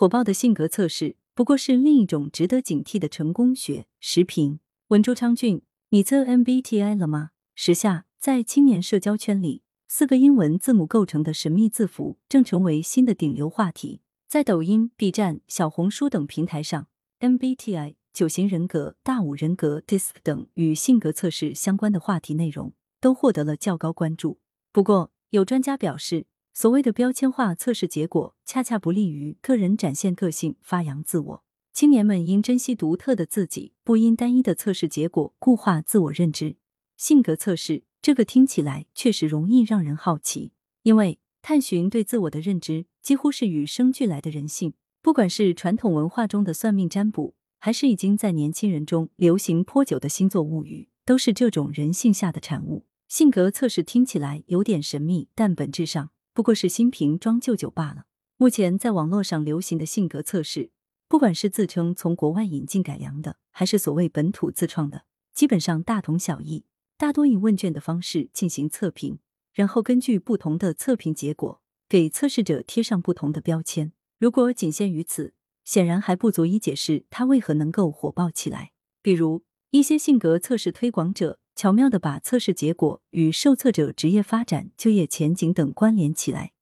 [0.00, 3.84] 火爆的性格测试不过是另一种值得警惕的成功学。
[3.98, 7.32] 时评：文朱昌俊，你测 MBTI 了吗？
[7.54, 14.00] 时下，在青年社交圈里，四个英文字母构成的神秘字符正成为新的顶流话题。
[14.26, 16.86] 在抖音、B 站、小红书等平台上
[17.18, 22.72] ，MBTI、九型人格、大五人格、DISC 等与性格测试相关的话题内容
[23.02, 24.38] 都获得了较高关注。
[24.72, 26.24] 不过，有专家表示，
[26.60, 31.44] 所谓的标签化测试结果，恰恰不利于个人展现个性、发扬自我。
[31.72, 36.56] 青年们应珍惜独特的自己，不因单一的测试结果固化自我认知。
[36.98, 40.52] 性格测试这个听起来确实容易让人好奇，
[40.82, 44.74] 因为探寻对自我的认知几乎是与生俱来的人性。
[45.00, 52.84] 不管是传统文化中的算命占卜，还是已经在年轻人中流行颇久的星座物语，都是这种人性下的产物。
[53.08, 56.10] 性格测试听起来有点神秘，但本质上。
[56.40, 58.06] 不过是新瓶装旧酒罢了。
[58.38, 60.70] 目前在网络上流行的性格测试，
[61.06, 66.64] 不管是自称从国外引进改良的，还是所谓本土自创的，基本上大同小异。
[66.96, 69.18] 大多以问卷的方式进行测评，
[69.52, 73.92] 然后根据不同的测评结果，给测试者贴上不同的标签。
[74.18, 75.34] 如果仅限于此，
[75.66, 78.72] 显然还不足以解释它为何能够火爆起来。
[79.02, 81.38] 比如，一些性格测试推广者。
[81.60, 86.52] 巧妙的把测试结果与受测者职业发展、就业前景等关联起来，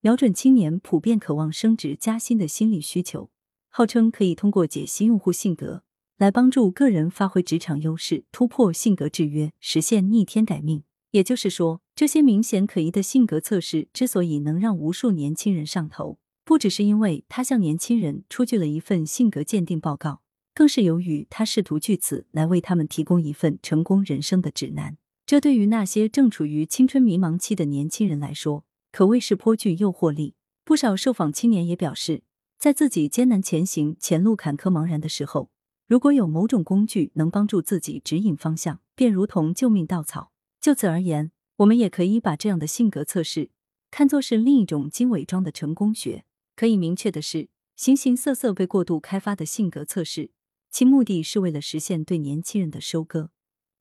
[0.00, 3.30] 瞄准青年普遍渴望升职加薪的心理需求，
[3.68, 5.84] 号称可以通过解析用户性格
[6.16, 10.82] 来帮助个人发挥职场优势、突破性格制约、实现逆天改命。
[11.12, 20.22] 也就是说，这些明显可疑的性格测试之所以能让无数年轻人上头，不只是因为他向年轻人出具了一份性格鉴定报告。
[20.58, 30.34] 更是由于他试图据此来为他们提供一份成功人生的指南，这对于那些正处于青春迷茫期的年轻人来说，可谓是颇具诱惑力。
[30.64, 32.24] 不少受访青年也表示，
[32.58, 35.52] 在自己艰难前行、前路坎坷茫然的时候，
[35.86, 40.32] 如果有某种工具能帮助自己指引方向，便如同救命稻草。
[40.60, 43.50] 就此而言，我们也可以把这样的性格测试
[43.92, 46.24] 看作是另一种经伪装的成功学。
[46.56, 50.32] 可以明确的是，形形色色被过度开发的性格测试。
[50.70, 53.30] 其目的是为了实现对年轻人的收割，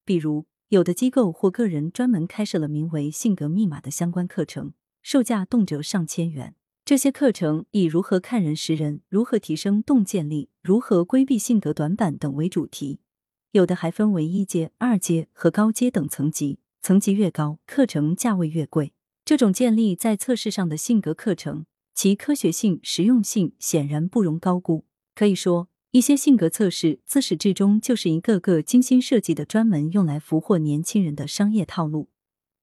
[0.05, 6.55] 比如有的机构或个人专门开设了名为“性格密码”的相关课程，售价动辄上千元。
[6.85, 13.01] 这些课程以如何看人识人、如何提升洞见力、如何规避性格短板等为主题，
[13.51, 18.93] 有的还分为一阶、二阶和高阶等层级，层级越高，课程价位越贵。
[19.25, 24.85] 这种建立在测试上的性格课程，其科学性、实用性显然不容高估。
[25.13, 25.67] 可以说。
[25.91, 32.09] 一些性格测试自始至终就是一个个精心设计的专门用来俘获年轻人的商业套路，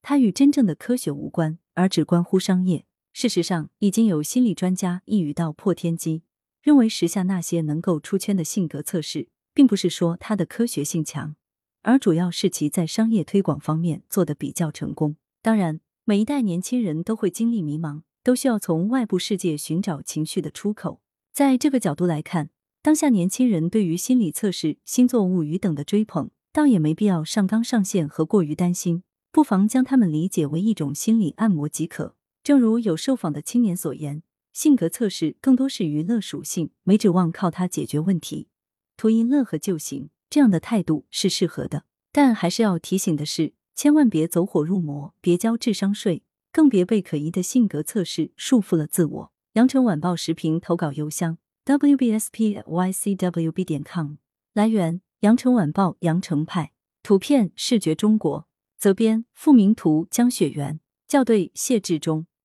[0.03, 2.85] 它与真正的科学无关，而只关乎商业。
[3.13, 6.21] 事实上，已经有心理专家一语道破天机，
[6.61, 11.35] 认为时下那些能够出圈的性格测试，并不是说它的科学性强，
[11.81, 15.15] 而主要是其在商业推广方面做的比较成功。
[15.41, 21.01] 当然，每一代年轻人都会经历迷茫，都需要从外部世界寻找情绪的出口。
[21.33, 22.51] 在这个角度来看。
[22.85, 29.01] 当下年轻人对于心理测试、星座物语等的追捧，倒也没必要上纲上线和过于担心，
[29.31, 32.15] 不妨将他们理解为一种心理按摩即可。
[32.43, 34.21] 正如有受访的青年所言，
[34.53, 38.49] 性格测试更多是娱乐属性，没指望靠它解决问题，
[38.95, 40.11] 图一乐呵就行。
[40.29, 49.31] 这样的态度是适合的，但还是要提醒的是，千万别走火入魔，别交智商税，更别被可疑的性格测试束缚了自我。
[49.53, 51.39] 羊城晚报时评投稿邮箱。
[51.65, 54.15] Wbspycwb 点 com
[54.53, 56.71] 来源：羊城晚报羊城派。
[57.03, 58.47] 图片视觉中国。
[58.77, 62.27] 责编付明图江雪源校对谢志忠。